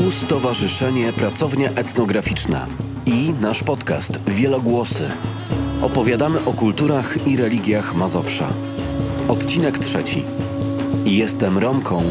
Tu 0.00 0.10
Stowarzyszenie 0.10 1.12
Pracownia 1.12 1.70
Etnograficzna 1.70 2.66
i 3.06 3.34
nasz 3.40 3.62
podcast 3.62 4.12
Wielogłosy. 4.26 5.08
Opowiadamy 5.82 6.44
o 6.44 6.52
kulturach 6.52 7.26
i 7.26 7.36
religiach 7.36 7.94
Mazowsza. 7.94 8.48
Odcinek 9.28 9.78
trzeci. 9.78 10.24
Jestem 11.04 11.58
Romką 11.58 12.02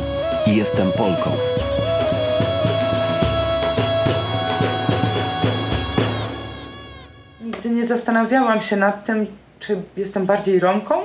i 0.47 0.55
jestem 0.55 0.91
Polką. 0.91 1.31
Nigdy 7.41 7.69
nie 7.69 7.85
zastanawiałam 7.85 8.61
się 8.61 8.75
nad 8.75 9.05
tym, 9.05 9.25
czy 9.59 9.81
jestem 9.97 10.25
bardziej 10.25 10.59
Romką, 10.59 10.95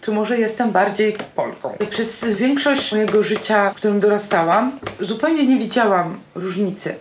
czy 0.00 0.10
może 0.10 0.38
jestem 0.38 0.70
bardziej 0.70 1.16
Polką. 1.34 1.49
Przez 1.90 2.24
większość 2.24 2.92
mojego 2.92 3.22
życia, 3.22 3.70
w 3.70 3.74
którym 3.74 4.00
dorastałam, 4.00 4.78
zupełnie 5.00 5.46
nie 5.46 5.56
widziałam 5.56 6.20
różnicy. 6.34 6.94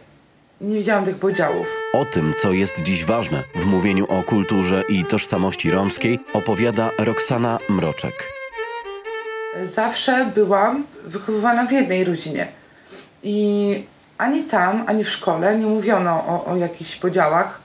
Nie 0.61 0.75
widziałam 0.75 1.05
tych 1.05 1.15
podziałów. 1.15 1.67
O 1.93 2.05
tym, 2.05 2.33
co 2.41 2.51
jest 2.51 2.81
dziś 2.81 3.05
ważne 3.05 3.43
w 3.55 3.65
mówieniu 3.65 4.05
o 4.09 4.23
kulturze 4.23 4.83
i 4.89 5.05
tożsamości 5.05 5.71
romskiej, 5.71 6.19
opowiada 6.33 6.89
Roxana 6.97 7.59
Mroczek. 7.69 8.13
Zawsze 9.63 10.31
byłam 10.35 10.83
wychowywana 11.03 11.65
w 11.65 11.71
jednej 11.71 12.03
rodzinie. 12.03 12.47
I 13.23 13.83
ani 14.17 14.43
tam, 14.43 14.83
ani 14.87 15.03
w 15.03 15.09
szkole 15.09 15.57
nie 15.57 15.65
mówiono 15.65 16.11
o, 16.11 16.45
o 16.45 16.55
jakichś 16.55 16.95
podziałach. 16.95 17.61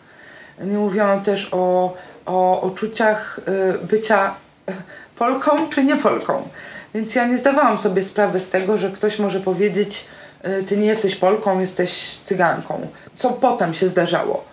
Nie 0.61 0.77
mówiono 0.77 1.21
też 1.21 1.49
o, 1.53 1.95
o 2.27 2.67
uczuciach 2.67 3.41
y, 3.83 3.87
bycia 3.87 4.35
Polką 5.19 5.69
czy 5.69 5.85
nie 5.85 5.97
Polką. 5.97 6.49
Więc 6.95 7.15
ja 7.15 7.27
nie 7.27 7.39
zdawałam 7.39 7.79
sobie 7.79 8.03
sprawy 8.03 8.41
z 8.41 8.49
tego, 8.49 8.77
że 8.77 8.91
ktoś 8.91 9.19
może 9.19 9.41
powiedzieć, 9.41 10.05
y, 10.61 10.63
ty 10.63 10.77
nie 10.77 10.87
jesteś 10.87 11.15
Polką, 11.15 11.61
jesteś 11.61 12.19
Cyganką. 12.25 12.87
Co 13.17 13.31
potem 13.31 13.75
się 13.75 13.89
zdarzało. 13.89 14.45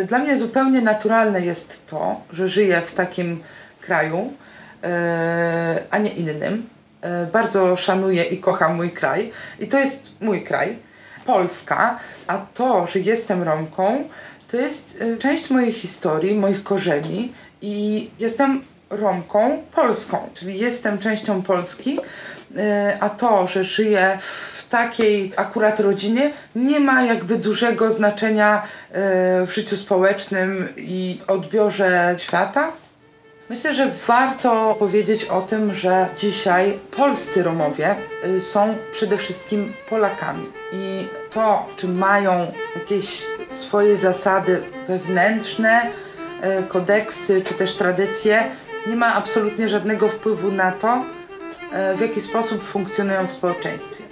Y, 0.00 0.04
dla 0.04 0.18
mnie 0.18 0.36
zupełnie 0.36 0.80
naturalne 0.80 1.40
jest 1.40 1.86
to, 1.86 2.20
że 2.30 2.48
żyję 2.48 2.80
w 2.80 2.92
takim 2.92 3.42
kraju, 3.80 4.32
y, 4.84 4.88
a 5.90 5.98
nie 5.98 6.10
innym. 6.10 6.68
Bardzo 7.32 7.76
szanuję 7.76 8.24
i 8.24 8.38
kocham 8.38 8.76
mój 8.76 8.90
kraj. 8.90 9.30
I 9.60 9.66
to 9.66 9.78
jest 9.78 10.10
mój 10.20 10.42
kraj, 10.42 10.78
Polska. 11.26 11.98
A 12.26 12.38
to, 12.54 12.86
że 12.86 12.98
jestem 12.98 13.42
Romką, 13.42 14.04
to 14.50 14.56
jest 14.56 15.04
część 15.18 15.50
mojej 15.50 15.72
historii, 15.72 16.34
moich 16.34 16.62
korzeni 16.62 17.32
i 17.62 18.10
jestem 18.18 18.62
Romką 18.90 19.62
polską, 19.74 20.28
czyli 20.34 20.58
jestem 20.58 20.98
częścią 20.98 21.42
Polski, 21.42 21.98
e, 22.56 22.96
a 23.00 23.10
to, 23.10 23.46
że 23.46 23.64
żyję 23.64 24.18
w 24.56 24.68
takiej 24.68 25.32
akurat 25.36 25.80
rodzinie 25.80 26.30
nie 26.56 26.80
ma 26.80 27.02
jakby 27.02 27.36
dużego 27.36 27.90
znaczenia 27.90 28.62
e, 28.62 29.46
w 29.46 29.54
życiu 29.54 29.76
społecznym 29.76 30.68
i 30.76 31.18
odbiorze 31.26 32.14
świata. 32.18 32.72
Myślę, 33.50 33.74
że 33.74 33.90
warto 34.06 34.76
powiedzieć 34.78 35.24
o 35.24 35.40
tym, 35.40 35.74
że 35.74 36.08
dzisiaj 36.16 36.78
polscy 36.96 37.42
Romowie 37.42 37.96
e, 38.22 38.40
są 38.40 38.74
przede 38.92 39.16
wszystkim 39.16 39.72
Polakami 39.88 40.46
i 40.72 41.06
to, 41.30 41.66
czy 41.76 41.88
mają 41.88 42.52
jakieś 42.76 43.22
swoje 43.50 43.96
zasady 43.96 44.62
wewnętrzne, 44.88 45.86
kodeksy 46.68 47.40
czy 47.40 47.54
też 47.54 47.74
tradycje, 47.74 48.44
nie 48.86 48.96
ma 48.96 49.14
absolutnie 49.14 49.68
żadnego 49.68 50.08
wpływu 50.08 50.52
na 50.52 50.72
to, 50.72 51.04
e, 51.72 51.96
w 51.96 52.00
jaki 52.00 52.20
sposób 52.20 52.62
funkcjonują 52.64 53.26
w 53.26 53.32
społeczeństwie. 53.32 54.04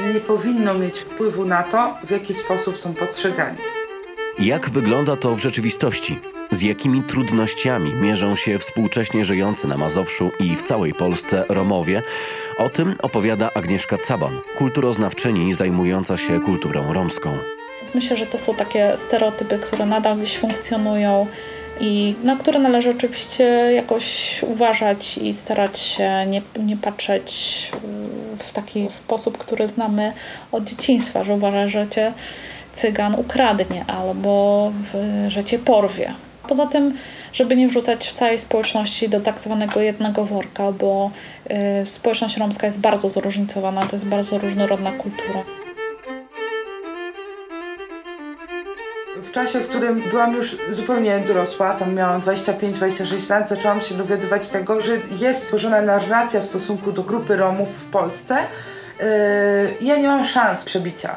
I 0.00 0.14
nie 0.14 0.20
powinno 0.20 0.74
mieć 0.74 0.98
wpływu 0.98 1.44
na 1.44 1.62
to, 1.62 1.94
w 2.04 2.10
jaki 2.10 2.34
sposób 2.34 2.80
są 2.80 2.94
postrzegani. 2.94 3.58
Jak 4.38 4.70
wygląda 4.70 5.16
to 5.16 5.34
w 5.34 5.38
rzeczywistości? 5.38 6.20
Z 6.50 6.62
jakimi 6.62 7.02
trudnościami 7.02 7.94
mierzą 7.94 8.36
się 8.36 8.58
współcześnie 8.58 9.24
żyjący 9.24 9.68
na 9.68 9.76
Mazowszu 9.76 10.30
i 10.40 10.56
w 10.56 10.62
całej 10.62 10.94
Polsce 10.94 11.44
Romowie? 11.48 12.02
O 12.58 12.68
tym 12.68 12.94
opowiada 13.02 13.50
Agnieszka 13.54 13.96
Caban, 13.96 14.40
kulturoznawczyni 14.56 15.54
zajmująca 15.54 16.16
się 16.16 16.40
kulturą 16.40 16.92
romską. 16.92 17.38
Myślę, 17.94 18.16
że 18.16 18.26
to 18.26 18.38
są 18.38 18.54
takie 18.54 18.96
stereotypy, 18.96 19.58
które 19.58 19.86
nadal 19.86 20.20
dziś 20.20 20.38
funkcjonują 20.38 21.26
i 21.80 22.14
na 22.24 22.36
które 22.36 22.58
należy 22.58 22.90
oczywiście 22.90 23.44
jakoś 23.74 24.38
uważać 24.42 25.18
i 25.18 25.34
starać 25.34 25.78
się 25.78 26.26
nie, 26.26 26.42
nie 26.64 26.76
patrzeć 26.76 27.58
w 28.38 28.52
taki 28.52 28.90
sposób, 28.90 29.38
który 29.38 29.68
znamy 29.68 30.12
od 30.52 30.64
dzieciństwa, 30.64 31.24
że 31.24 31.34
uważa, 31.34 31.68
że 31.68 31.88
cię 31.88 32.12
cygan 32.72 33.14
ukradnie 33.14 33.84
albo 33.86 34.72
że 35.28 35.44
cię 35.44 35.58
porwie. 35.58 36.14
Poza 36.48 36.66
tym, 36.66 36.96
żeby 37.32 37.56
nie 37.56 37.68
wrzucać 37.68 38.08
w 38.08 38.14
całej 38.14 38.38
społeczności 38.38 39.08
do 39.08 39.20
tak 39.20 39.40
zwanego 39.40 39.80
jednego 39.80 40.24
worka, 40.24 40.72
bo 40.72 41.10
y, 41.82 41.86
społeczność 41.86 42.36
romska 42.36 42.66
jest 42.66 42.80
bardzo 42.80 43.10
zróżnicowana, 43.10 43.86
to 43.86 43.96
jest 43.96 44.06
bardzo 44.06 44.38
różnorodna 44.38 44.92
kultura. 44.92 45.57
W 49.22 49.30
czasie, 49.30 49.60
w 49.60 49.68
którym 49.68 50.02
byłam 50.10 50.32
już 50.32 50.56
zupełnie 50.70 51.20
dorosła, 51.26 51.74
tam 51.74 51.94
miałam 51.94 52.20
25-26 52.20 53.30
lat, 53.30 53.48
zaczęłam 53.48 53.80
się 53.80 53.94
dowiadywać 53.94 54.48
tego, 54.48 54.80
że 54.80 54.92
jest 55.10 55.46
tworzona 55.46 55.82
narracja 55.82 56.40
w 56.40 56.44
stosunku 56.44 56.92
do 56.92 57.02
grupy 57.02 57.36
Romów 57.36 57.68
w 57.68 57.84
Polsce 57.84 58.36
yy, 59.00 59.06
ja 59.80 59.96
nie 59.96 60.08
mam 60.08 60.24
szans 60.24 60.64
przebicia. 60.64 61.16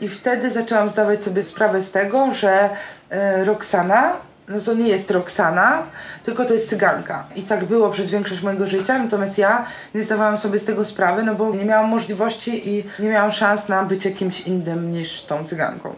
I 0.00 0.08
wtedy 0.08 0.50
zaczęłam 0.50 0.88
zdawać 0.88 1.22
sobie 1.22 1.42
sprawę 1.42 1.82
z 1.82 1.90
tego, 1.90 2.32
że 2.32 2.70
yy, 3.10 3.44
Roxana 3.44 4.16
no 4.48 4.60
to 4.60 4.74
nie 4.74 4.88
jest 4.88 5.10
Roxana, 5.10 5.82
tylko 6.22 6.44
to 6.44 6.52
jest 6.52 6.68
cyganka. 6.68 7.24
I 7.36 7.42
tak 7.42 7.64
było 7.64 7.90
przez 7.90 8.10
większość 8.10 8.42
mojego 8.42 8.66
życia, 8.66 8.98
natomiast 8.98 9.38
ja 9.38 9.66
nie 9.94 10.02
zdawałam 10.02 10.36
sobie 10.36 10.58
z 10.58 10.64
tego 10.64 10.84
sprawy, 10.84 11.22
no 11.22 11.34
bo 11.34 11.54
nie 11.54 11.64
miałam 11.64 11.88
możliwości 11.88 12.68
i 12.68 12.84
nie 12.98 13.08
miałam 13.08 13.32
szans 13.32 13.68
na 13.68 13.82
bycie 13.82 14.10
kimś 14.10 14.40
innym 14.40 14.92
niż 14.92 15.22
tą 15.22 15.44
cyganką. 15.44 15.94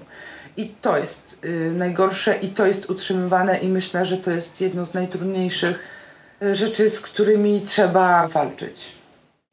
I 0.60 0.74
to 0.80 0.98
jest 0.98 1.38
y, 1.44 1.72
najgorsze 1.76 2.38
i 2.42 2.48
to 2.48 2.66
jest 2.66 2.90
utrzymywane 2.90 3.58
i 3.58 3.68
myślę, 3.68 4.04
że 4.04 4.16
to 4.16 4.30
jest 4.30 4.60
jedno 4.60 4.84
z 4.84 4.94
najtrudniejszych 4.94 5.88
y, 6.42 6.54
rzeczy, 6.54 6.90
z 6.90 7.00
którymi 7.00 7.60
trzeba 7.60 8.28
walczyć. 8.28 8.80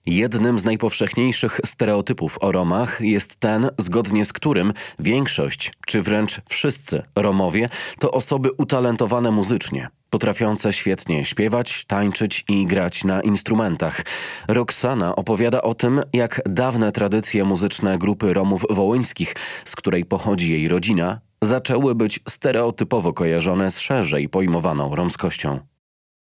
Jednym 0.05 0.59
z 0.59 0.63
najpowszechniejszych 0.63 1.59
stereotypów 1.65 2.37
o 2.41 2.51
Romach 2.51 3.01
jest 3.01 3.35
ten, 3.35 3.69
zgodnie 3.77 4.25
z 4.25 4.33
którym 4.33 4.73
większość, 4.99 5.73
czy 5.87 6.01
wręcz 6.01 6.41
wszyscy 6.49 7.03
Romowie 7.15 7.69
to 7.99 8.11
osoby 8.11 8.49
utalentowane 8.57 9.31
muzycznie, 9.31 9.87
potrafiące 10.09 10.73
świetnie 10.73 11.25
śpiewać, 11.25 11.85
tańczyć 11.85 12.45
i 12.49 12.65
grać 12.65 13.03
na 13.03 13.21
instrumentach. 13.21 14.01
Roxana 14.47 15.15
opowiada 15.15 15.61
o 15.61 15.73
tym, 15.73 16.01
jak 16.13 16.41
dawne 16.45 16.91
tradycje 16.91 17.43
muzyczne 17.43 17.97
grupy 17.97 18.33
Romów 18.33 18.65
wołyńskich, 18.69 19.33
z 19.65 19.75
której 19.75 20.05
pochodzi 20.05 20.51
jej 20.51 20.67
rodzina, 20.67 21.19
zaczęły 21.41 21.95
być 21.95 22.19
stereotypowo 22.29 23.13
kojarzone 23.13 23.71
z 23.71 23.79
szerzej 23.79 24.29
pojmowaną 24.29 24.95
romskością. 24.95 25.59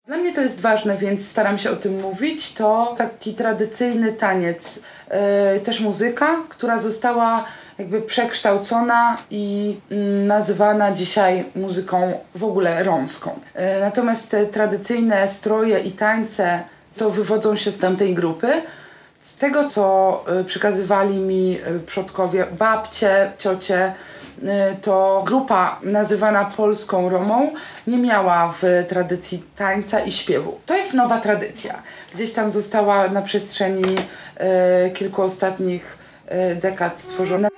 Dla 0.08 0.18
mnie 0.18 0.34
to 0.34 0.42
jest 0.42 0.62
ważne, 0.62 0.98
więc 0.98 1.28
staram 1.28 1.58
się 1.58 1.72
o 1.72 1.76
tym 1.76 2.02
mówić. 2.02 2.54
To 2.54 2.96
taki 2.98 3.34
tradycyjny 3.34 4.14
taniec, 4.14 4.80
yy, 5.56 5.60
też 5.60 5.80
muzyka, 5.80 6.44
która 6.50 6.78
została 6.78 7.46
jakby 7.80 8.02
przekształcona 8.02 9.18
i 9.32 9.78
yy, 9.90 9.98
nazywana 10.28 10.92
dzisiaj 10.92 11.46
muzyką 11.56 12.14
w 12.36 12.44
ogóle 12.44 12.84
romską. 12.84 13.40
Yy, 13.56 13.62
natomiast 13.80 14.30
te 14.30 14.46
tradycyjne 14.46 15.28
stroje 15.28 15.80
i 15.80 15.92
tańce 15.92 16.64
to 16.98 17.10
wywodzą 17.10 17.56
się 17.56 17.72
z 17.72 17.78
tamtej 17.78 18.16
grupy. 18.16 18.48
Z 19.20 19.36
tego, 19.36 19.70
co 19.70 20.26
przekazywali 20.46 21.18
mi 21.18 21.60
przodkowie, 21.86 22.46
babcie, 22.60 23.32
ciocie, 23.38 23.94
to 24.82 25.24
grupa 25.26 25.80
nazywana 25.84 26.46
polską 26.46 27.10
Romą 27.10 27.52
nie 27.88 27.98
miała 27.98 28.54
w 28.62 28.86
tradycji 28.88 29.44
tańca 29.58 30.00
i 30.00 30.12
śpiewu. 30.12 30.60
To 30.66 30.76
jest 30.76 30.94
nowa 30.94 31.18
tradycja. 31.18 31.82
Gdzieś 32.14 32.32
tam 32.32 32.52
została 32.52 33.08
na 33.08 33.22
przestrzeni 33.22 33.96
kilku 34.94 35.22
ostatnich 35.22 35.98
dekad 36.56 37.00
stworzona. 37.00 37.50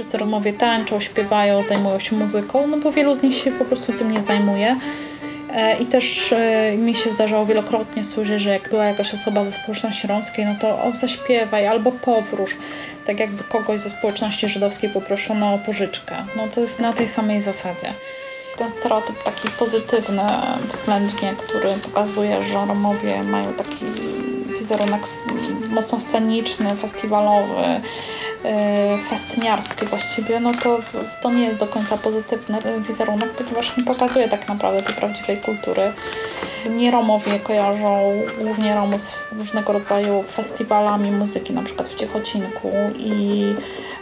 Wszyscy 0.00 0.18
Romowie 0.18 0.52
tańczą, 0.52 1.00
śpiewają, 1.00 1.62
zajmują 1.62 1.98
się 1.98 2.16
muzyką, 2.16 2.66
no 2.66 2.76
bo 2.76 2.92
wielu 2.92 3.14
z 3.14 3.22
nich 3.22 3.36
się 3.36 3.52
po 3.52 3.64
prostu 3.64 3.92
tym 3.92 4.10
nie 4.10 4.22
zajmuje. 4.22 4.76
E, 5.52 5.78
I 5.78 5.86
też 5.86 6.32
e, 6.32 6.76
mi 6.76 6.94
się 6.94 7.12
zdarzało 7.12 7.46
wielokrotnie 7.46 8.04
słyszeć, 8.04 8.42
że 8.42 8.50
jak 8.50 8.68
była 8.68 8.84
jakaś 8.84 9.14
osoba 9.14 9.44
ze 9.44 9.52
społeczności 9.52 10.06
romskiej, 10.06 10.44
no 10.44 10.54
to 10.60 10.68
o, 10.68 10.92
zaśpiewaj 10.92 11.66
albo 11.66 11.92
powróż. 11.92 12.56
Tak 13.06 13.20
jakby 13.20 13.44
kogoś 13.44 13.80
ze 13.80 13.90
społeczności 13.90 14.48
żydowskiej 14.48 14.90
poproszono 14.90 15.54
o 15.54 15.58
pożyczkę. 15.58 16.14
No 16.36 16.48
to 16.54 16.60
jest 16.60 16.78
na 16.78 16.92
tej 16.92 17.08
samej 17.08 17.40
zasadzie. 17.40 17.92
Ten 18.58 18.70
stereotyp 18.70 19.22
taki 19.22 19.48
pozytywny 19.58 20.22
względnie, 20.72 21.28
który 21.38 21.68
pokazuje, 21.82 22.42
że 22.42 22.66
Romowie 22.66 23.22
mają 23.22 23.52
taki 23.52 23.84
wizerunek 24.58 25.02
mocno 25.70 26.00
sceniczny, 26.00 26.76
festiwalowy, 26.76 27.80
festyniarskie 29.08 29.86
właściwie, 29.86 30.40
no 30.40 30.52
to 30.62 30.78
to 31.22 31.30
nie 31.30 31.44
jest 31.44 31.58
do 31.58 31.66
końca 31.66 31.98
pozytywny 31.98 32.58
wizerunek, 32.88 33.30
ponieważ 33.30 33.76
nie 33.76 33.84
pokazuje 33.84 34.28
tak 34.28 34.48
naprawdę 34.48 34.82
tej 34.82 34.94
prawdziwej 34.94 35.36
kultury. 35.36 35.92
Nie 36.70 36.90
Romowie 36.90 37.40
kojarzą 37.40 38.12
głównie 38.40 38.74
Romus 38.74 39.02
z 39.02 39.14
różnego 39.38 39.72
rodzaju 39.72 40.22
festiwalami 40.22 41.10
muzyki, 41.10 41.52
na 41.52 41.62
przykład 41.62 41.88
w 41.88 41.94
Ciechocinku 41.94 42.70
i 42.98 43.44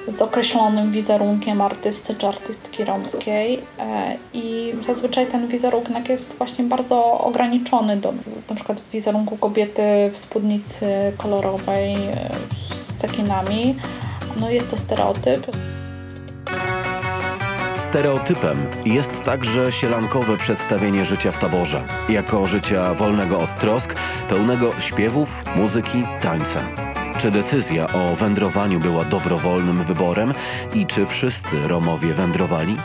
z 0.09 0.23
określonym 0.23 0.91
wizerunkiem 0.91 1.61
artysty 1.61 2.15
czy 2.15 2.27
artystki 2.27 2.85
romskiej 2.85 3.61
e, 3.79 4.17
i 4.35 4.75
zazwyczaj 4.83 5.27
ten 5.27 5.49
wizerunek 5.49 6.09
jest 6.09 6.39
właśnie 6.39 6.65
bardzo 6.65 7.21
ograniczony 7.21 7.97
do 7.97 8.13
na 8.51 8.57
przykład 8.57 8.79
wizerunku 8.93 9.37
kobiety 9.37 9.83
w 10.13 10.19
spódnicy 10.19 10.87
kolorowej 11.19 11.95
e, 11.95 12.31
z 12.75 12.97
cekinami. 12.97 13.77
No 14.41 14.51
jest 14.51 14.71
to 14.71 14.77
stereotyp. 14.77 15.47
Stereotypem 17.77 18.59
jest 18.85 19.23
także 19.23 19.73
sielankowe 19.73 20.37
przedstawienie 20.37 21.05
życia 21.05 21.33
w 21.33 21.39
taborze, 21.39 21.85
jako 22.09 22.47
życia 22.47 22.95
wolnego 22.95 23.41
od 23.41 23.59
trosk, 23.59 23.95
pełnego 24.29 24.81
śpiewów, 24.81 25.45
muzyki, 25.57 26.05
tańca. 26.21 26.61
Czy 27.19 27.31
decyzja 27.31 27.93
o 27.93 28.17
wędrowaniu 28.17 28.81
była 28.81 29.05
dobrowolnym 29.05 29.85
wyborem 29.85 30.35
i 30.75 30.87
czy 30.87 31.07
wszyscy 31.07 31.69
Romowie 31.69 32.15
wędrowali? 32.15 32.77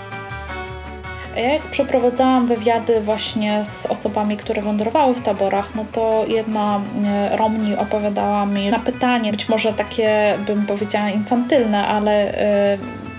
Ja 1.36 1.54
jak 1.54 1.62
przeprowadzałam 1.62 2.48
wywiady 2.48 3.02
właśnie 3.02 3.66
z 3.66 3.86
osobami, 3.86 4.38
które 4.38 4.62
wędrowały 4.62 5.14
w 5.14 5.22
taborach, 5.22 5.76
no 5.76 5.86
to 5.92 6.26
jedna 6.28 6.82
e, 7.06 7.38
Romni 7.38 7.76
opowiadała 7.76 8.46
mi 8.46 8.70
na 8.70 8.80
pytanie, 8.80 9.32
być 9.32 9.50
może 9.50 9.74
takie 9.74 10.38
bym 10.48 10.66
powiedziała 10.66 11.10
infantylne, 11.10 11.88
ale 11.88 12.34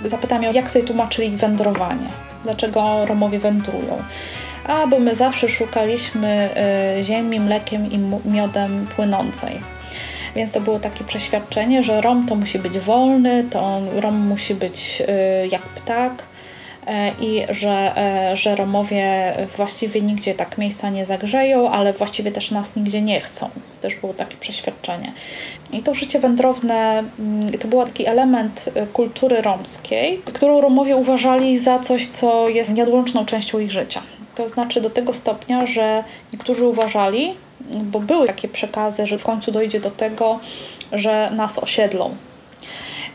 yy, 0.03 0.09
zapytałam 0.09 0.45
ją, 0.45 0.53
jak 0.53 0.71
sobie 0.71 0.85
tłumaczyli 0.85 1.37
wędrowanie. 1.37 2.09
Dlaczego 2.45 3.07
Romowie 3.07 3.39
wędrują? 3.39 4.03
A, 4.67 4.87
bo 4.87 4.99
my 4.99 5.15
zawsze 5.15 5.49
szukaliśmy 5.49 6.49
y, 7.01 7.05
ziemi, 7.05 7.41
mlekiem 7.41 7.91
i 7.93 7.99
miodem 8.25 8.87
płynącej. 8.97 9.61
Więc 10.37 10.53
to 10.53 10.61
było 10.61 10.79
takie 10.79 11.05
przeświadczenie, 11.05 11.83
że 11.83 12.01
Rom 12.01 12.27
to 12.27 12.35
musi 12.35 12.59
być 12.59 12.79
wolny, 12.79 13.45
to 13.51 13.81
Rom 14.01 14.17
musi 14.17 14.55
być 14.55 15.03
jak 15.51 15.63
ptak 15.63 16.13
e, 16.13 16.34
i 17.21 17.43
że, 17.51 17.97
e, 17.97 18.37
że 18.37 18.57
Romowie 18.57 19.35
właściwie 19.57 20.01
nigdzie 20.01 20.35
tak 20.35 20.59
miejsca 20.59 20.91
nie 20.91 21.07
zagrzeją, 21.07 21.71
ale 21.71 21.93
właściwie 21.93 22.33
też 22.33 22.51
nas 22.51 22.77
nigdzie 22.77 23.03
nie 23.03 23.21
chcą. 23.21 23.51
Też 23.81 23.95
było 23.95 24.15
takie 24.15 24.37
przeświadczenie. 24.37 25.13
I 25.73 25.83
to 25.83 25.95
życie 25.95 26.21
wędrowne 26.21 27.05
mm, 27.19 27.49
to 27.59 27.69
był 27.69 27.85
taki 27.85 28.07
element 28.07 28.71
y, 28.77 28.87
kultury 28.87 29.43
romskiej, 29.43 30.23
którą 30.25 30.61
Romowie 30.61 30.97
uważali 30.97 31.59
za 31.59 31.79
coś, 31.79 32.09
co 32.09 32.49
jest 32.49 32.75
nieodłączną 32.75 33.27
częścią 33.27 33.59
ich 33.59 33.71
życia. 33.71 34.03
To 34.35 34.49
znaczy 34.49 34.81
do 34.81 34.91
tego 34.91 35.13
stopnia, 35.13 35.67
że 35.67 36.05
niektórzy 36.33 36.67
uważali, 36.67 37.35
bo 37.61 38.01
były 38.01 38.27
takie 38.27 38.49
przekazy, 38.49 39.07
że 39.07 39.19
w 39.19 39.25
końcu 39.25 39.53
dojdzie 39.53 39.81
do 39.81 39.91
tego, 39.91 40.39
że 40.93 41.31
nas 41.31 41.59
osiedlą. 41.59 42.15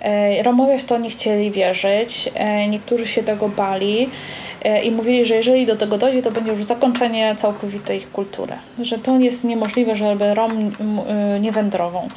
E, 0.02 0.44
Romowie 0.44 0.78
w 0.78 0.84
to 0.84 0.98
nie 0.98 1.10
chcieli 1.10 1.52
wierzyć, 1.52 2.30
e, 2.34 2.68
niektórzy 2.68 3.08
się 3.08 3.24
tego 3.24 3.50
bali. 3.50 4.10
E, 4.64 4.82
i 4.82 4.92
mówili, 4.92 5.26
że 5.26 5.36
jeżeli 5.36 5.66
do 5.66 5.76
tego 5.76 5.98
dojdzie, 5.98 6.22
to 6.22 6.32
będzie 6.32 6.52
już 6.52 6.64
zakończenie 6.64 7.36
całkowite 7.38 7.98
ich 7.98 8.12
kultury. 8.12 8.54
Że 8.82 8.98
to 8.98 9.20
jest 9.20 9.44
niemożliwe, 9.44 9.96
żeby 9.96 10.34
Rom 10.34 10.72
nie 11.42 11.52
wędrował. 11.52 12.10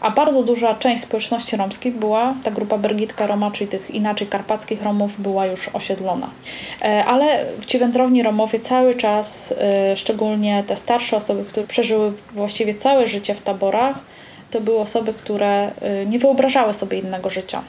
A 0.00 0.10
bardzo 0.10 0.42
duża 0.42 0.74
część 0.74 1.02
społeczności 1.02 1.56
romskiej 1.56 1.92
była, 1.92 2.34
ta 2.44 2.50
grupa 2.50 2.78
Bergitka 2.78 3.26
Roma, 3.26 3.50
czyli 3.50 3.70
tych 3.70 3.90
inaczej 3.90 4.26
karpackich 4.26 4.82
Romów, 4.82 5.20
była 5.22 5.46
już 5.46 5.68
osiedlona. 5.72 6.30
Ale 7.06 7.44
ci 7.66 7.78
wędrowni 7.78 8.22
Romowie 8.22 8.60
cały 8.60 8.94
czas, 8.94 9.54
szczególnie 9.96 10.64
te 10.66 10.76
starsze 10.76 11.16
osoby, 11.16 11.44
które 11.44 11.66
przeżyły 11.66 12.12
właściwie 12.34 12.74
całe 12.74 13.06
życie 13.06 13.34
w 13.34 13.42
taborach, 13.42 13.98
to 14.50 14.60
były 14.60 14.78
osoby, 14.78 15.12
które 15.12 15.72
y, 16.02 16.06
nie 16.06 16.18
wyobrażały 16.18 16.74
sobie 16.74 16.98
innego 16.98 17.30
życia. 17.30 17.62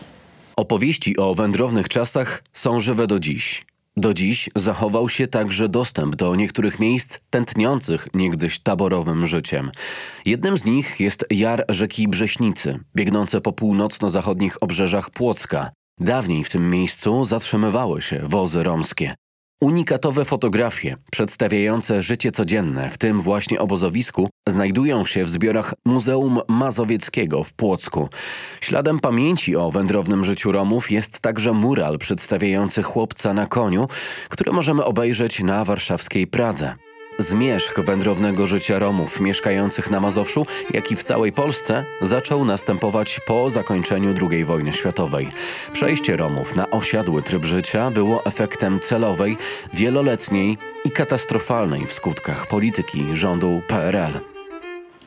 Opowieści 0.56 1.18
o 1.18 1.36
wędrownych 1.36 1.90
czasach 1.90 2.44
są 2.54 2.80
żywe 2.80 3.08
do 3.08 3.20
dziś. 3.20 3.66
Do 3.98 4.14
dziś 4.14 4.50
zachował 4.56 5.10
się 5.10 5.28
także 5.28 5.70
dostęp 5.70 6.16
do 6.16 6.36
niektórych 6.36 6.80
miejsc 6.80 7.20
tętniących 7.30 8.08
niegdyś 8.14 8.60
taborowym 8.60 9.26
życiem. 9.26 9.72
Jednym 10.26 10.58
z 10.58 10.66
nich 10.66 11.00
jest 11.00 11.26
jar 11.30 11.66
rzeki 11.70 12.08
Brześnicy, 12.08 12.80
biegnące 12.96 13.42
po 13.42 13.54
północno-zachodnich 13.54 14.64
obrzeżach 14.64 15.10
Płocka. 15.10 15.72
Dawniej 16.00 16.44
w 16.44 16.50
tym 16.50 16.70
miejscu 16.70 17.24
zatrzymywały 17.24 18.02
się 18.02 18.20
wozy 18.24 18.64
romskie. 18.64 19.16
Unikatowe 19.64 20.26
fotografie 20.26 20.96
przedstawiające 21.12 22.04
życie 22.04 22.32
codzienne 22.32 22.90
w 22.90 22.98
tym 22.98 23.22
właśnie 23.22 23.60
obozowisku 23.60 24.30
znajdują 24.50 25.06
się 25.06 25.24
w 25.24 25.30
zbiorach 25.30 25.74
Muzeum 25.86 26.40
Mazowieckiego 26.48 27.44
w 27.44 27.54
Płocku. 27.54 28.10
Śladem 28.62 29.00
pamięci 29.00 29.56
o 29.56 29.72
wędrownym 29.72 30.24
życiu 30.24 30.52
Romów 30.52 30.92
jest 30.92 31.20
także 31.20 31.54
mural 31.54 31.98
przedstawiający 31.98 32.84
chłopca 32.84 33.34
na 33.34 33.46
koniu, 33.46 33.88
który 34.30 34.52
możemy 34.52 34.86
obejrzeć 34.86 35.40
na 35.40 35.66
warszawskiej 35.66 36.28
Pradze. 36.28 36.76
Zmierzch 37.22 37.80
wędrownego 37.80 38.48
życia 38.48 38.80
Romów 38.80 39.20
mieszkających 39.20 39.92
na 39.92 40.00
Mazowszu, 40.00 40.46
jak 40.74 40.92
i 40.92 40.96
w 40.96 41.04
całej 41.04 41.32
Polsce, 41.32 41.86
zaczął 42.02 42.46
następować 42.46 43.20
po 43.26 43.50
zakończeniu 43.50 44.14
II 44.32 44.46
wojny 44.46 44.74
światowej. 44.74 45.30
Przejście 45.74 46.18
Romów 46.18 46.56
na 46.56 46.70
osiadły 46.70 47.22
tryb 47.22 47.46
życia 47.46 47.92
było 47.92 48.26
efektem 48.26 48.80
celowej, 48.80 49.38
wieloletniej 49.74 50.58
i 50.86 50.92
katastrofalnej 50.92 51.86
w 51.86 51.94
skutkach 51.94 52.48
polityki 52.48 53.16
rządu 53.16 53.62
PRL. 53.68 54.31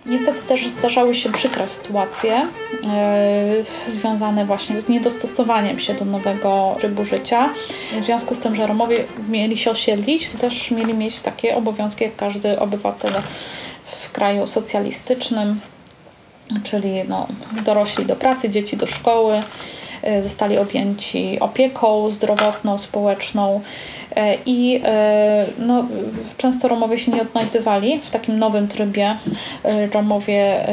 Niestety 0.07 0.43
też 0.43 0.69
zdarzały 0.69 1.15
się 1.15 1.33
przykre 1.33 1.69
sytuacje 1.69 2.47
yy, 3.87 3.93
związane 3.93 4.45
właśnie 4.45 4.81
z 4.81 4.89
niedostosowaniem 4.89 5.81
się 5.81 5.95
do 5.95 6.05
nowego 6.05 6.77
trybu 6.79 7.05
życia. 7.05 7.51
W 8.01 8.05
związku 8.05 8.35
z 8.35 8.39
tym, 8.39 8.55
że 8.55 8.67
Romowie 8.67 9.05
mieli 9.29 9.57
się 9.59 9.71
osiedlić, 9.71 10.29
to 10.29 10.39
też 10.39 10.71
mieli 10.71 10.95
mieć 10.95 11.21
takie 11.21 11.57
obowiązki 11.57 12.05
jak 12.05 12.17
każdy 12.17 12.61
obywatel 12.61 13.13
w 13.85 14.13
kraju 14.13 14.47
socjalistycznym, 14.47 15.61
czyli 16.63 17.05
no, 17.09 17.27
dorośli 17.65 18.07
do 18.07 18.17
pracy, 18.17 18.51
dzieci 18.51 18.77
do 18.77 18.87
szkoły, 18.87 19.43
zostali 20.23 20.59
objęci 20.59 21.41
opieką 21.41 22.11
zdrowotną, 22.11 22.79
społeczną. 22.79 23.61
E, 24.17 24.37
I 24.47 24.81
e, 24.85 25.47
no, 25.59 25.87
często 26.39 26.69
Romowie 26.69 26.99
się 26.99 27.13
nie 27.13 27.23
odnajdywali 27.23 28.01
w 28.01 28.11
takim 28.11 28.39
nowym 28.39 28.69
trybie. 28.69 29.17
E, 29.65 29.87
Romowie 29.87 30.67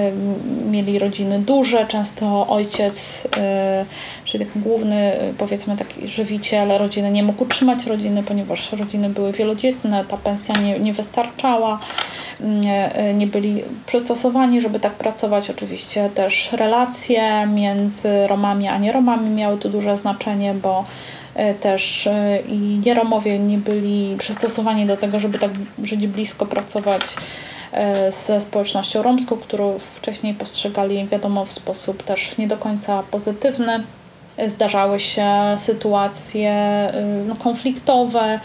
mieli 0.72 1.00
rodziny 1.00 1.40
duże, 1.40 1.88
często 1.88 2.48
ojciec, 2.48 3.28
czyli 4.32 4.46
taki 4.46 4.60
główny, 4.60 5.14
powiedzmy 5.38 5.78
taki 5.78 6.08
żywiciel 6.08 6.78
rodziny, 6.78 7.12
nie 7.12 7.24
mógł 7.24 7.44
utrzymać 7.44 7.86
rodziny, 7.86 8.24
ponieważ 8.24 8.72
rodziny 8.72 9.10
były 9.10 9.32
wielodzietne, 9.32 10.06
ta 10.06 10.18
pensja 10.18 10.56
nie, 10.56 10.80
nie 10.80 10.94
wystarczała, 10.94 11.80
nie, 12.40 12.92
nie 13.14 13.28
byli 13.28 13.64
przystosowani, 13.86 14.62
żeby 14.62 14.80
tak 14.80 14.94
pracować. 14.94 15.50
Oczywiście 15.50 16.10
też 16.10 16.52
relacje 16.52 17.48
między 17.48 18.28
Romami 18.28 18.68
a 18.68 18.78
nie 18.78 18.92
Romami 18.92 19.30
miały 19.30 19.58
tu 19.58 19.70
duże 19.70 19.98
znaczenie, 19.98 20.54
bo 20.54 20.86
też 21.60 22.10
i 22.48 22.80
Nieromowie 22.86 23.40
nie 23.40 23.58
byli 23.58 24.16
przystosowani 24.18 24.86
do 24.86 24.98
tego, 24.98 25.20
żeby 25.20 25.40
tak 25.40 25.52
żyć 25.84 26.08
blisko, 26.08 26.46
pracować 26.46 27.02
ze 28.28 28.42
społecznością 28.42 29.04
romską, 29.04 29.38
którą 29.38 29.80
wcześniej 29.96 30.34
postrzegali, 30.34 31.08
wiadomo, 31.08 31.46
w 31.46 31.52
sposób 31.52 32.04
też 32.04 32.38
nie 32.38 32.48
do 32.48 32.58
końca 32.58 33.04
pozytywny. 33.12 33.84
Zdarzały 34.48 35.00
się 35.00 35.32
sytuacje 35.58 36.54
no, 37.28 37.36
konfliktowe 37.36 38.40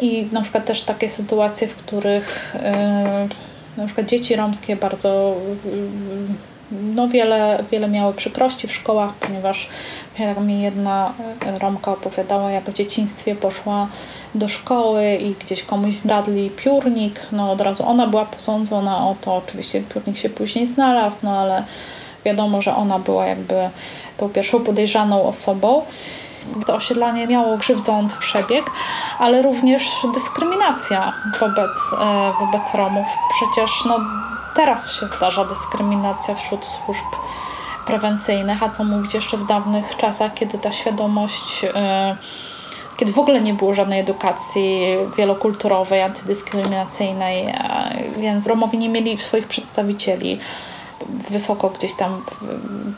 i 0.00 0.26
na 0.32 0.42
przykład 0.42 0.64
też 0.64 0.82
takie 0.82 1.08
sytuacje, 1.08 1.68
w 1.68 1.76
których 1.76 2.56
na 3.76 3.86
przykład 3.86 4.06
dzieci 4.06 4.36
romskie 4.36 4.76
bardzo 4.76 5.36
no 6.72 7.08
wiele, 7.08 7.64
wiele 7.70 7.88
miały 7.88 8.14
przykrości 8.14 8.68
w 8.68 8.74
szkołach, 8.74 9.14
ponieważ 9.14 9.68
tak 10.18 10.40
mi 10.40 10.62
jedna 10.62 11.12
Romka 11.60 11.92
opowiadała, 11.92 12.50
jak 12.50 12.64
w 12.64 12.72
dzieciństwie 12.72 13.34
poszła 13.34 13.88
do 14.34 14.48
szkoły 14.48 15.14
i 15.14 15.34
gdzieś 15.34 15.62
komuś 15.62 15.94
zdradli 15.94 16.50
piórnik. 16.50 17.20
No 17.32 17.52
od 17.52 17.60
razu 17.60 17.84
ona 17.86 18.06
była 18.06 18.24
posądzona 18.24 19.08
o 19.08 19.16
to. 19.20 19.36
Oczywiście 19.36 19.82
piórnik 19.82 20.18
się 20.18 20.30
później 20.30 20.66
znalazł, 20.66 21.16
no 21.22 21.38
ale 21.38 21.64
wiadomo, 22.28 22.62
że 22.62 22.76
ona 22.76 22.98
była 22.98 23.26
jakby 23.26 23.70
tą 24.16 24.28
pierwszą 24.28 24.64
podejrzaną 24.64 25.22
osobą. 25.22 25.82
To 26.66 26.74
osiedlanie 26.74 27.26
miało 27.26 27.58
krzywdzący 27.58 28.16
przebieg, 28.18 28.70
ale 29.18 29.42
również 29.42 29.82
dyskryminacja 30.14 31.12
wobec, 31.40 31.70
e, 32.00 32.32
wobec 32.40 32.74
Romów. 32.74 33.06
Przecież 33.36 33.84
no, 33.84 33.98
teraz 34.56 34.92
się 34.92 35.08
zdarza 35.08 35.44
dyskryminacja 35.44 36.34
wśród 36.34 36.66
służb 36.66 37.04
prewencyjnych, 37.86 38.62
a 38.62 38.68
co 38.68 38.84
mówić 38.84 39.14
jeszcze 39.14 39.36
w 39.36 39.46
dawnych 39.46 39.96
czasach, 39.96 40.34
kiedy 40.34 40.58
ta 40.58 40.72
świadomość 40.72 41.64
kiedy 42.98 43.12
w 43.12 43.18
ogóle 43.18 43.40
nie 43.40 43.54
było 43.54 43.74
żadnej 43.74 44.00
edukacji 44.00 44.80
wielokulturowej, 45.16 46.02
antydyskryminacyjnej, 46.02 47.54
więc 48.16 48.46
Romowie 48.46 48.78
nie 48.78 48.88
mieli 48.88 49.18
swoich 49.18 49.46
przedstawicieli 49.46 50.38
wysoko 51.30 51.70
gdzieś 51.70 51.94
tam 51.94 52.22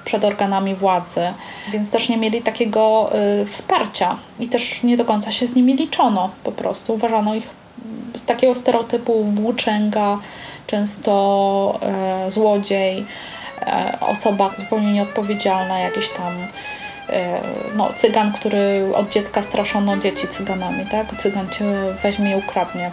przed 0.04 0.24
organami 0.24 0.74
władzy, 0.74 1.20
więc 1.72 1.90
też 1.90 2.08
nie 2.08 2.16
mieli 2.16 2.42
takiego 2.42 3.10
y, 3.42 3.46
wsparcia 3.46 4.16
i 4.40 4.48
też 4.48 4.82
nie 4.82 4.96
do 4.96 5.04
końca 5.04 5.32
się 5.32 5.46
z 5.46 5.54
nimi 5.54 5.76
liczono 5.76 6.30
po 6.44 6.52
prostu. 6.52 6.94
Uważano 6.94 7.34
ich 7.34 7.48
z 8.14 8.24
takiego 8.24 8.54
stereotypu 8.54 9.24
włóczęga, 9.24 10.18
często 10.66 11.80
y, 12.28 12.30
złodziej, 12.30 12.98
y, 12.98 13.04
osoba 14.00 14.50
zupełnie 14.58 14.92
nieodpowiedzialna, 14.92 15.78
jakiś 15.78 16.08
tam 16.08 16.32
no, 17.76 17.92
cygan, 17.96 18.32
który 18.32 18.92
od 18.94 19.08
dziecka 19.08 19.42
straszono 19.42 19.96
dzieci 19.96 20.28
cyganami, 20.28 20.86
tak? 20.90 21.06
Cygan 21.22 21.48
cię 21.48 21.64
weźmie 22.02 22.30
i 22.30 22.34
ukradnie. 22.34 22.90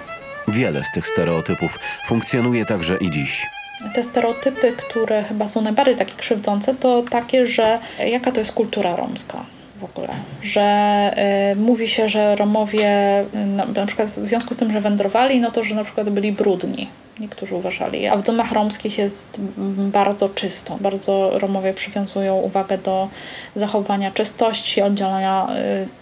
Wiele 0.47 0.83
z 0.83 0.91
tych 0.91 1.07
stereotypów 1.07 1.79
funkcjonuje 2.05 2.65
także 2.65 2.97
i 2.97 3.09
dziś. 3.09 3.47
Te 3.95 4.03
stereotypy, 4.03 4.71
które 4.71 5.23
chyba 5.23 5.47
są 5.47 5.61
najbardziej 5.61 5.95
takie 5.95 6.15
krzywdzące, 6.15 6.75
to 6.75 7.03
takie, 7.09 7.47
że 7.47 7.79
jaka 8.07 8.31
to 8.31 8.39
jest 8.39 8.51
kultura 8.51 8.95
romska 8.95 9.45
w 9.79 9.83
ogóle, 9.83 10.07
że 10.41 11.13
y, 11.53 11.55
mówi 11.55 11.87
się, 11.87 12.09
że 12.09 12.35
Romowie 12.35 12.89
na, 13.33 13.65
na 13.65 13.85
przykład 13.85 14.09
w 14.09 14.27
związku 14.27 14.53
z 14.53 14.57
tym, 14.57 14.71
że 14.71 14.81
wędrowali, 14.81 15.39
no 15.39 15.51
to, 15.51 15.63
że 15.63 15.75
na 15.75 15.83
przykład 15.83 16.09
byli 16.09 16.31
brudni. 16.31 16.87
Niektórzy 17.19 17.55
uważali, 17.55 18.07
a 18.07 18.17
w 18.17 18.23
domach 18.23 18.51
romskich 18.51 18.97
jest 18.97 19.37
bardzo 19.77 20.29
czysto. 20.29 20.77
Bardzo 20.81 21.39
Romowie 21.39 21.73
przywiązują 21.73 22.35
uwagę 22.35 22.77
do 22.77 23.07
zachowania 23.55 24.11
czystości, 24.11 24.81
oddzielania 24.81 25.47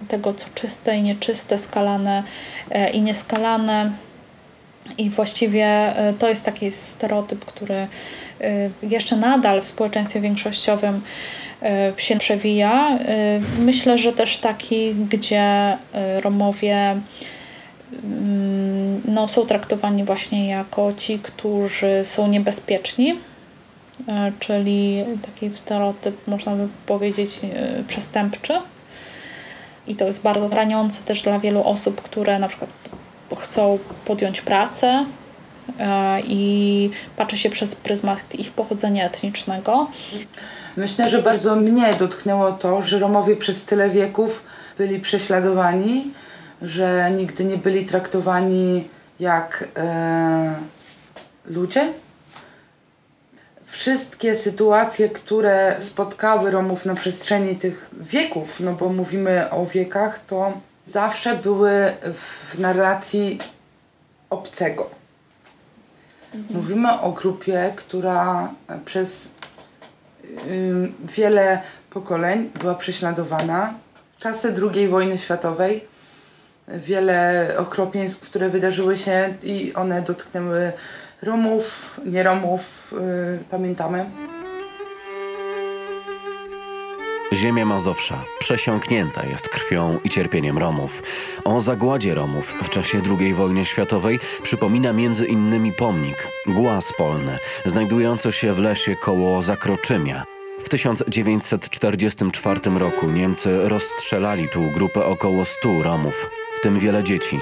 y, 0.03 0.07
tego, 0.07 0.33
co 0.33 0.45
czyste 0.55 0.97
i 0.97 1.01
nieczyste, 1.01 1.57
skalane 1.57 2.23
y, 2.71 2.89
i 2.89 3.01
nieskalane 3.01 3.91
i 4.97 5.09
właściwie 5.09 5.65
e, 5.65 6.13
to 6.19 6.29
jest 6.29 6.45
taki 6.45 6.71
stereotyp, 6.71 7.45
który 7.45 7.75
e, 7.75 7.87
jeszcze 8.83 9.15
nadal 9.15 9.61
w 9.61 9.65
społeczeństwie 9.65 10.21
większościowym 10.21 11.01
e, 11.61 11.93
się 11.97 12.17
przewija. 12.17 12.99
Myślę, 13.59 13.97
że 13.97 14.13
też 14.13 14.37
taki, 14.37 14.93
gdzie 14.93 15.77
Romowie 16.21 16.95
mm, 18.03 19.01
no, 19.05 19.27
są 19.27 19.45
traktowani 19.45 20.03
właśnie 20.03 20.49
jako 20.49 20.93
ci, 20.97 21.19
którzy 21.19 22.01
są 22.03 22.27
niebezpieczni, 22.27 23.15
czyli 24.39 25.03
taki 25.25 25.51
stereotyp, 25.51 26.27
można 26.27 26.55
by 26.55 26.67
powiedzieć, 26.85 27.29
przestępczy. 27.87 28.53
I 29.87 29.95
to 29.95 30.05
jest 30.05 30.21
bardzo 30.21 30.55
raniące 30.55 31.01
też 31.05 31.21
dla 31.21 31.39
wielu 31.39 31.63
osób, 31.63 32.01
które 32.01 32.39
na 32.39 32.47
przykład 32.47 32.69
chcą 33.39 33.79
podjąć 34.05 34.41
pracę 34.41 35.05
e, 35.79 36.21
i 36.21 36.91
patrzy 37.17 37.37
się 37.37 37.49
przez 37.49 37.75
pryzmat 37.75 38.19
ich 38.35 38.51
pochodzenia 38.51 39.05
etnicznego. 39.05 39.87
Myślę, 40.77 41.09
że 41.09 41.21
bardzo 41.21 41.55
mnie 41.55 41.93
dotknęło 41.99 42.51
to, 42.51 42.81
że 42.81 42.99
Romowie 42.99 43.35
przez 43.35 43.63
tyle 43.63 43.89
wieków 43.89 44.43
byli 44.77 44.99
prześladowani, 44.99 46.11
że 46.61 47.11
nigdy 47.17 47.43
nie 47.43 47.57
byli 47.57 47.85
traktowani 47.85 48.87
jak 49.19 49.67
e, 49.77 50.55
ludzie. 51.45 51.93
Wszystkie 53.65 54.35
sytuacje, 54.35 55.09
które 55.09 55.75
spotkały 55.79 56.51
Romów 56.51 56.85
na 56.85 56.95
przestrzeni 56.95 57.55
tych 57.55 57.89
wieków, 57.93 58.59
no 58.59 58.73
bo 58.73 58.89
mówimy 58.89 59.49
o 59.49 59.65
wiekach, 59.65 60.19
to 60.27 60.53
zawsze 60.85 61.35
były 61.35 61.71
w 62.13 62.59
narracji 62.59 63.39
obcego. 64.29 64.89
Mówimy 66.49 66.91
o 67.01 67.11
grupie, 67.11 67.73
która 67.75 68.51
przez 68.85 69.29
y, 70.47 70.91
wiele 71.15 71.61
pokoleń 71.89 72.51
była 72.59 72.75
prześladowana. 72.75 73.73
Czasy 74.17 74.53
II 74.73 74.87
wojny 74.87 75.17
światowej, 75.17 75.87
wiele 76.67 77.47
okropieństw, 77.57 78.21
które 78.21 78.49
wydarzyły 78.49 78.97
się 78.97 79.33
i 79.43 79.73
one 79.73 80.01
dotknęły 80.01 80.71
Romów, 81.21 81.99
nie 82.05 82.23
Romów, 82.23 82.93
y, 82.93 83.39
pamiętamy. 83.49 84.05
Ziemia 87.45 87.65
Mazowsza 87.65 88.25
przesiąknięta 88.39 89.25
jest 89.25 89.49
krwią 89.49 89.99
i 90.03 90.09
cierpieniem 90.09 90.57
Romów. 90.57 91.03
O 91.43 91.61
zagładzie 91.61 92.15
Romów 92.15 92.53
w 92.63 92.69
czasie 92.69 93.01
II 93.19 93.33
wojny 93.33 93.65
światowej 93.65 94.19
przypomina 94.41 94.93
między 94.93 95.25
innymi 95.25 95.73
pomnik 95.73 96.27
Głaz 96.47 96.93
Polny, 96.97 97.37
znajdujący 97.65 98.31
się 98.31 98.53
w 98.53 98.59
lesie 98.59 98.95
koło 98.95 99.41
Zakroczymia. 99.41 100.25
W 100.59 100.69
1944 100.69 102.59
roku 102.79 103.11
Niemcy 103.11 103.69
rozstrzelali 103.69 104.49
tu 104.49 104.71
grupę 104.71 105.05
około 105.05 105.45
100 105.45 105.83
Romów, 105.83 106.29
w 106.57 106.61
tym 106.61 106.79
wiele 106.79 107.03
dzieci. 107.03 107.39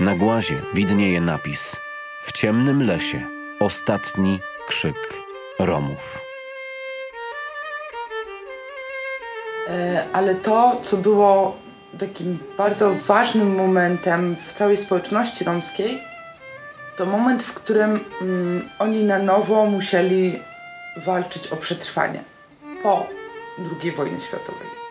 Na 0.00 0.16
głazie 0.16 0.62
widnieje 0.74 1.20
napis 1.20 1.76
W 2.22 2.32
ciemnym 2.32 2.86
lesie 2.86 3.26
ostatni 3.60 4.38
krzyk 4.68 4.96
Romów. 5.58 6.31
Ale 10.12 10.34
to, 10.34 10.80
co 10.82 10.96
było 10.96 11.56
takim 11.98 12.38
bardzo 12.58 12.94
ważnym 12.94 13.54
momentem 13.54 14.36
w 14.48 14.52
całej 14.52 14.76
społeczności 14.76 15.44
romskiej, 15.44 16.02
to 16.96 17.06
moment, 17.06 17.42
w 17.42 17.54
którym 17.54 18.00
mm, 18.22 18.68
oni 18.78 19.04
na 19.04 19.18
nowo 19.18 19.66
musieli 19.66 20.38
walczyć 20.96 21.46
o 21.46 21.56
przetrwanie 21.56 22.22
po 22.82 23.06
II 23.82 23.92
wojnie 23.92 24.20
światowej. 24.20 24.81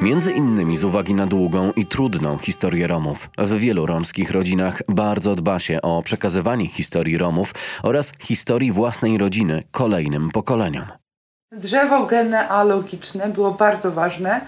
Między 0.00 0.32
innymi 0.32 0.76
z 0.76 0.84
uwagi 0.84 1.14
na 1.14 1.26
długą 1.26 1.72
i 1.72 1.86
trudną 1.86 2.38
historię 2.38 2.86
Romów. 2.86 3.30
W 3.38 3.58
wielu 3.58 3.86
romskich 3.86 4.30
rodzinach 4.30 4.82
bardzo 4.88 5.34
dba 5.34 5.58
się 5.58 5.82
o 5.82 6.02
przekazywanie 6.02 6.68
historii 6.68 7.18
Romów 7.18 7.54
oraz 7.82 8.12
historii 8.18 8.72
własnej 8.72 9.18
rodziny 9.18 9.62
kolejnym 9.70 10.30
pokoleniom. 10.30 10.84
Drzewo 11.52 12.06
genealogiczne 12.06 13.28
było 13.28 13.50
bardzo 13.50 13.92
ważne 13.92 14.40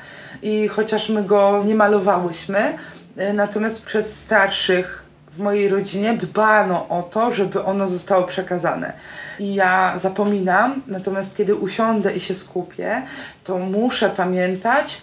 i 0.43 0.69
chociaż 0.69 1.09
my 1.09 1.23
go 1.23 1.63
nie 1.67 1.75
malowałyśmy, 1.75 2.79
e, 3.17 3.33
natomiast 3.33 3.85
przez 3.87 4.19
starszych 4.19 5.05
w 5.33 5.39
mojej 5.39 5.69
rodzinie 5.69 6.15
dbano 6.15 6.89
o 6.89 7.03
to, 7.03 7.31
żeby 7.31 7.65
ono 7.65 7.89
zostało 7.89 8.25
przekazane. 8.25 8.93
I 9.39 9.55
ja 9.55 9.99
zapominam, 9.99 10.83
natomiast 10.87 11.37
kiedy 11.37 11.55
usiądę 11.55 12.13
i 12.13 12.21
się 12.21 12.35
skupię, 12.35 13.03
to 13.45 13.59
muszę 13.59 14.11
pamiętać, 14.11 15.01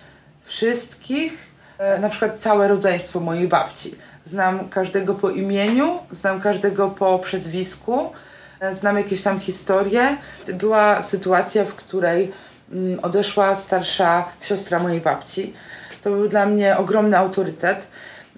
wszystkich, 0.47 1.51
e, 1.77 1.99
na 1.99 2.09
przykład 2.09 2.39
całe 2.39 2.67
rodzeństwo 2.67 3.19
mojej 3.19 3.47
babci. 3.47 3.95
Znam 4.25 4.69
każdego 4.69 5.13
po 5.13 5.29
imieniu, 5.29 5.99
znam 6.11 6.41
każdego 6.41 6.89
po 6.89 7.19
przezwisku, 7.19 8.11
e, 8.59 8.75
znam 8.75 8.97
jakieś 8.97 9.21
tam 9.21 9.39
historie. 9.39 10.17
Była 10.53 11.01
sytuacja, 11.01 11.65
w 11.65 11.75
której 11.75 12.31
mm, 12.71 12.99
odeszła 12.99 13.55
starsza 13.55 14.25
siostra 14.41 14.79
mojej 14.79 15.01
babci. 15.01 15.53
To 16.01 16.09
był 16.09 16.27
dla 16.27 16.45
mnie 16.45 16.77
ogromny 16.77 17.17
autorytet. 17.17 17.87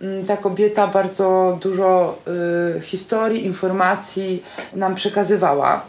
Mm, 0.02 0.26
ta 0.26 0.38
kobieta 0.38 0.88
bardzo 0.88 1.58
dużo 1.62 2.20
y, 2.78 2.82
historii, 2.82 3.46
informacji 3.46 4.44
nam 4.74 4.96
przekazywała. 4.96 5.86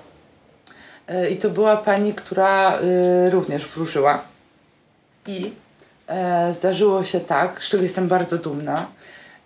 Y, 1.10 1.30
I 1.30 1.36
to 1.36 1.50
była 1.50 1.76
pani, 1.76 2.14
która 2.14 2.78
y, 3.26 3.30
również 3.30 3.66
wróżyła. 3.66 4.22
I 5.26 5.46
e, 5.46 5.50
zdarzyło 6.52 7.04
się 7.04 7.20
tak, 7.20 7.62
z 7.62 7.68
czego 7.68 7.82
jestem 7.82 8.08
bardzo 8.08 8.38
dumna. 8.38 8.86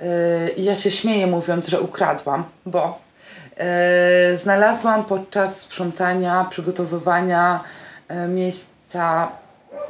E, 0.00 0.48
I 0.48 0.64
ja 0.64 0.76
się 0.76 0.90
śmieję 0.90 1.26
mówiąc, 1.26 1.68
że 1.68 1.80
ukradłam, 1.80 2.44
bo 2.66 2.98
e, 3.56 4.36
znalazłam 4.36 5.04
podczas 5.04 5.60
sprzątania, 5.60 6.46
przygotowywania 6.50 7.60
e, 8.08 8.28
miejsca 8.28 9.28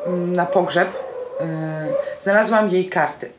mm, 0.07 0.37
na 0.37 0.47
pogrzeb, 0.47 0.97
e, 1.41 1.87
znalazłam 2.21 2.69
jej 2.69 2.89
karty. 2.89 3.31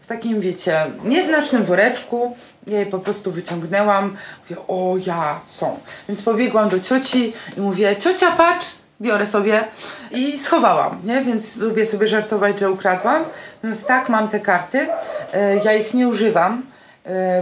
W 0.00 0.06
takim, 0.06 0.40
wiecie, 0.40 0.86
nieznacznym 1.04 1.64
woreczku, 1.64 2.36
ja 2.66 2.86
po 2.86 2.98
prostu 2.98 3.32
wyciągnęłam, 3.32 4.16
mówię, 4.42 4.62
o 4.68 4.94
ja, 5.06 5.40
są. 5.44 5.78
Więc 6.08 6.22
pobiegłam 6.22 6.68
do 6.68 6.80
cioci 6.80 7.32
i 7.56 7.60
mówię, 7.60 7.96
ciocia 7.96 8.30
patrz, 8.30 8.66
biorę 9.00 9.26
sobie 9.26 9.64
i 10.10 10.38
schowałam, 10.38 11.00
nie? 11.04 11.22
Więc 11.22 11.56
lubię 11.56 11.86
sobie 11.86 12.06
żartować, 12.06 12.60
że 12.60 12.70
ukradłam. 12.70 13.24
Więc 13.64 13.84
tak, 13.84 14.08
mam 14.08 14.28
te 14.28 14.40
karty, 14.40 14.88
e, 15.32 15.56
ja 15.56 15.74
ich 15.74 15.94
nie 15.94 16.08
używam, 16.08 16.62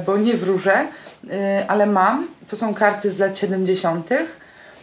bo 0.07 0.17
nie 0.17 0.35
wróżę, 0.35 0.87
ale 1.69 1.87
mam. 1.87 2.29
To 2.51 2.57
są 2.57 2.75
karty 2.75 3.11
z 3.11 3.19
lat 3.19 3.39
70. 3.39 4.11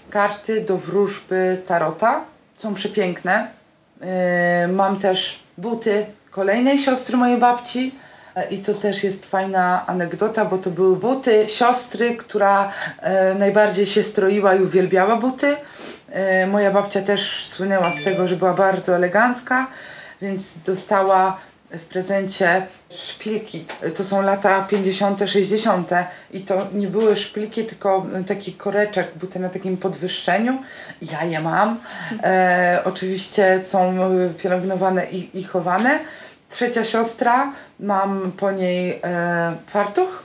Karty 0.09 0.61
do 0.61 0.77
wróżby 0.77 1.61
tarota. 1.67 2.21
Są 2.57 2.73
przepiękne. 2.73 3.47
Mam 4.67 4.99
też 4.99 5.39
buty 5.57 6.05
kolejnej 6.31 6.77
siostry 6.77 7.17
mojej 7.17 7.37
babci. 7.37 7.95
I 8.51 8.57
to 8.57 8.73
też 8.73 9.03
jest 9.03 9.25
fajna 9.25 9.83
anegdota, 9.87 10.45
bo 10.45 10.57
to 10.57 10.69
były 10.69 10.95
buty 10.95 11.45
siostry, 11.47 12.15
która 12.15 12.71
najbardziej 13.39 13.85
się 13.85 14.03
stroiła 14.03 14.55
i 14.55 14.61
uwielbiała 14.61 15.15
buty. 15.15 15.55
Moja 16.47 16.71
babcia 16.71 17.01
też 17.01 17.45
słynęła 17.45 17.93
z 17.93 18.03
tego, 18.03 18.27
że 18.27 18.35
była 18.35 18.53
bardzo 18.53 18.95
elegancka, 18.95 19.67
więc 20.21 20.53
dostała 20.65 21.37
w 21.71 21.83
prezencie 21.83 22.67
szpilki. 22.89 23.65
To 23.95 24.03
są 24.03 24.21
lata 24.21 24.61
50., 24.69 25.19
60. 25.25 25.89
i 26.31 26.41
to 26.41 26.67
nie 26.73 26.87
były 26.87 27.15
szpilki, 27.15 27.65
tylko 27.65 28.05
taki 28.27 28.53
koreczek, 28.53 29.07
buty 29.15 29.39
na 29.39 29.49
takim 29.49 29.77
podwyższeniu. 29.77 30.57
Ja 31.01 31.23
je 31.23 31.39
mam. 31.39 31.79
E, 32.23 32.81
oczywiście 32.85 33.63
są 33.63 33.95
pielęgnowane 34.37 35.05
i, 35.05 35.39
i 35.39 35.43
chowane. 35.43 35.99
Trzecia 36.49 36.83
siostra, 36.83 37.53
mam 37.79 38.31
po 38.31 38.51
niej 38.51 38.99
e, 39.03 39.55
fartuch 39.67 40.24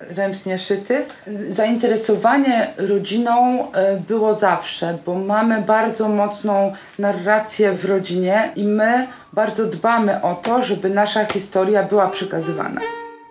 ręcznie 0.00 0.58
szyty. 0.58 1.04
Zainteresowanie 1.48 2.66
rodziną 2.76 3.66
e, 3.72 3.96
było 3.96 4.34
zawsze, 4.34 4.98
bo 5.06 5.14
mamy 5.14 5.62
bardzo 5.62 6.08
mocną 6.08 6.72
narrację 6.98 7.72
w 7.72 7.84
rodzinie 7.84 8.50
i 8.56 8.64
my 8.64 9.06
bardzo 9.32 9.66
dbamy 9.66 10.22
o 10.22 10.34
to, 10.34 10.62
żeby 10.62 10.90
nasza 10.90 11.24
historia 11.24 11.82
była 11.82 12.08
przekazywana. 12.08 12.80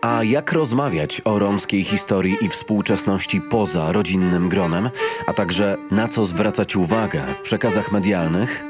A 0.01 0.23
jak 0.23 0.51
rozmawiać 0.51 1.21
o 1.25 1.39
romskiej 1.39 1.83
historii 1.83 2.37
i 2.41 2.49
współczesności 2.49 3.41
poza 3.41 3.91
rodzinnym 3.91 4.49
gronem, 4.49 4.89
a 5.27 5.33
także 5.33 5.75
na 5.91 6.07
co 6.07 6.25
zwracać 6.25 6.75
uwagę 6.75 7.21
w 7.33 7.41
przekazach 7.41 7.91
medialnych? 7.91 8.63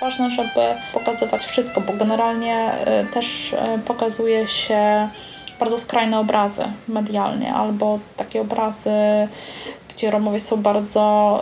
Ważne, 0.00 0.30
żeby 0.30 0.60
pokazywać 0.92 1.44
wszystko, 1.44 1.80
bo 1.80 1.92
generalnie 1.92 2.54
e, 2.56 3.04
też 3.04 3.52
e, 3.52 3.78
pokazuje 3.86 4.48
się 4.48 5.08
bardzo 5.62 5.78
skrajne 5.80 6.18
obrazy 6.18 6.62
medialnie, 6.88 7.54
albo 7.54 7.98
takie 8.16 8.40
obrazy, 8.40 8.90
gdzie 9.88 10.10
Romowie 10.10 10.40
są 10.40 10.56
bardzo, 10.56 11.40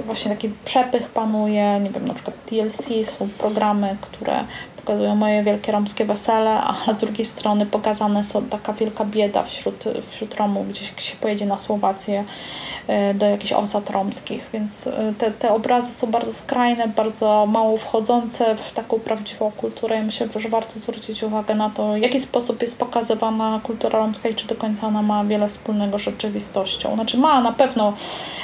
e, 0.00 0.02
właśnie 0.02 0.30
taki 0.30 0.50
przepych 0.64 1.08
panuje, 1.08 1.80
nie 1.80 1.90
wiem, 1.90 2.08
na 2.08 2.14
przykład 2.14 2.36
TLC, 2.46 3.04
są 3.04 3.28
programy, 3.38 3.96
które 4.00 4.44
pokazują 4.84 5.14
moje 5.14 5.42
wielkie 5.42 5.72
romskie 5.72 6.04
wesele, 6.04 6.60
a 6.60 6.94
z 6.94 6.96
drugiej 6.96 7.26
strony 7.26 7.66
pokazane 7.66 8.24
są 8.24 8.46
taka 8.46 8.72
wielka 8.72 9.04
bieda 9.04 9.42
wśród, 9.42 9.84
wśród 10.10 10.34
Romów, 10.34 10.68
gdzieś 10.68 10.88
się 10.98 11.16
pojedzie 11.20 11.46
na 11.46 11.58
Słowację 11.58 12.24
e, 12.86 13.14
do 13.14 13.26
jakichś 13.26 13.52
osad 13.52 13.90
romskich, 13.90 14.46
więc 14.52 14.86
e, 14.86 15.12
te, 15.18 15.30
te 15.30 15.52
obrazy 15.52 15.90
są 15.90 16.10
bardzo 16.10 16.32
skrajne, 16.32 16.88
bardzo 16.88 17.46
mało 17.46 17.76
wchodzące 17.76 18.56
w 18.56 18.72
taką 18.72 19.00
prawdziwą 19.00 19.52
kulturę 19.56 19.98
i 19.98 20.02
myślę, 20.02 20.26
że 20.36 20.48
warto 20.48 20.80
zwrócić 20.80 21.22
uwagę 21.22 21.54
na 21.54 21.70
to, 21.70 21.92
w 21.92 21.98
jaki 21.98 22.20
sposób 22.20 22.62
jest 22.62 22.78
pokazywana 22.78 23.60
kultura 23.62 23.98
romska 23.98 24.28
i 24.28 24.34
czy 24.34 24.46
do 24.46 24.54
końca 24.54 24.86
ona 24.86 25.02
ma 25.02 25.24
wiele 25.24 25.48
wspólnego 25.48 25.98
z 25.98 26.02
rzeczywistością. 26.02 26.94
Znaczy 26.94 27.18
ma 27.18 27.40
na 27.40 27.52
pewno, 27.52 27.92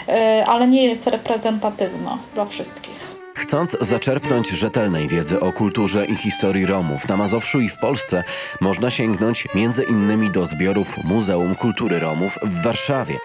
e, 0.09 0.45
ale 0.47 0.69
nie 0.69 0.85
jest 0.85 1.07
reprezentatywna 1.07 2.19
dla 2.35 2.45
wszystkich. 2.45 3.10
Chcąc 3.41 3.77
zaczerpnąć 3.81 4.49
rzetelnej 4.49 5.09
wiedzy 5.09 5.41
o 5.41 5.53
kulturze 5.53 6.05
i 6.05 6.15
historii 6.15 6.67
Romów 6.67 7.09
na 7.09 7.17
Mazowszu 7.17 7.61
i 7.61 7.69
w 7.69 7.79
Polsce, 7.79 8.25
można 8.61 8.91
sięgnąć 8.91 9.49
innymi 9.89 10.31
do 10.31 10.47
zbiorów 10.47 11.05
Muzeum 11.05 11.55
Kultury 11.55 11.99
Romów 11.99 12.39
w 12.43 12.63
Warszawie. 12.63 13.19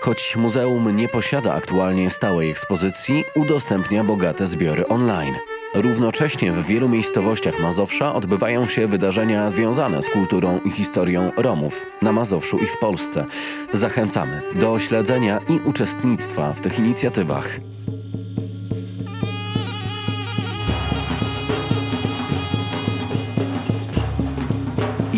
Choć 0.00 0.36
muzeum 0.36 0.96
nie 0.96 1.08
posiada 1.08 1.54
aktualnie 1.54 2.10
stałej 2.10 2.50
ekspozycji, 2.50 3.24
udostępnia 3.34 4.04
bogate 4.04 4.46
zbiory 4.46 4.88
online. 4.88 5.34
Równocześnie 5.74 6.52
w 6.52 6.66
wielu 6.66 6.88
miejscowościach 6.88 7.60
Mazowsza 7.60 8.14
odbywają 8.14 8.68
się 8.68 8.86
wydarzenia 8.86 9.50
związane 9.50 10.02
z 10.02 10.08
kulturą 10.08 10.60
i 10.64 10.70
historią 10.70 11.32
Romów 11.36 11.86
na 12.02 12.12
Mazowszu 12.12 12.58
i 12.58 12.66
w 12.66 12.78
Polsce. 12.78 13.26
Zachęcamy 13.72 14.42
do 14.54 14.78
śledzenia 14.78 15.40
i 15.48 15.68
uczestnictwa 15.68 16.52
w 16.52 16.60
tych 16.60 16.78
inicjatywach. 16.78 17.60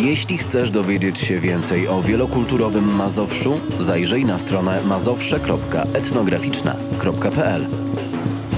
Jeśli 0.03 0.39
chcesz 0.39 0.71
dowiedzieć 0.71 1.19
się 1.19 1.41
więcej 1.41 1.89
o 1.89 2.03
wielokulturowym 2.03 2.95
Mazowszu, 2.95 3.61
zajrzyj 3.79 4.25
na 4.25 4.39
stronę 4.39 4.83
mazowsze.etnograficzna.pl. 4.85 7.67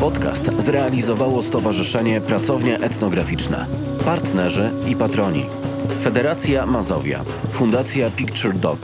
Podcast 0.00 0.50
zrealizowało 0.58 1.42
Stowarzyszenie 1.42 2.20
Pracownia 2.20 2.78
Etnograficzna, 2.78 3.66
partnerzy 4.04 4.70
i 4.88 4.96
patroni. 4.96 5.46
Federacja 6.02 6.66
Mazowia, 6.66 7.24
Fundacja 7.50 8.10
Picture 8.10 8.54
Doc, 8.54 8.80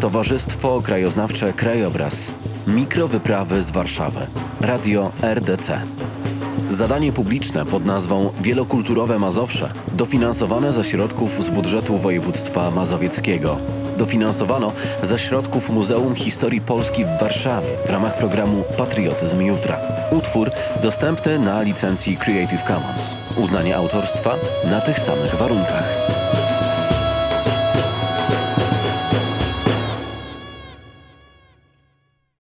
Towarzystwo 0.00 0.82
Krajoznawcze 0.82 1.52
Krajobraz, 1.52 2.32
Mikrowyprawy 2.66 3.62
z 3.62 3.70
Warszawy, 3.70 4.26
Radio 4.60 5.12
RDC. 5.22 5.80
Zadanie 6.68 7.12
publiczne 7.12 7.66
pod 7.66 7.84
nazwą 7.84 8.30
Wielokulturowe 8.40 9.18
Mazowsze 9.18 9.70
dofinansowane 9.92 10.72
ze 10.72 10.84
środków 10.84 11.44
z 11.44 11.48
budżetu 11.48 11.98
województwa 11.98 12.70
mazowieckiego. 12.70 13.58
Dofinansowano 13.98 14.72
ze 15.02 15.18
środków 15.18 15.70
Muzeum 15.70 16.14
Historii 16.14 16.60
Polski 16.60 17.04
w 17.04 17.20
Warszawie 17.20 17.68
w 17.86 17.90
ramach 17.90 18.18
programu 18.18 18.64
Patriotyzm 18.78 19.40
Jutra. 19.40 19.78
Utwór 20.10 20.50
dostępny 20.82 21.38
na 21.38 21.62
licencji 21.62 22.16
Creative 22.16 22.62
Commons. 22.62 23.16
Uznanie 23.36 23.76
autorstwa 23.76 24.34
na 24.70 24.80
tych 24.80 25.00
samych 25.00 25.34
warunkach. 25.34 25.95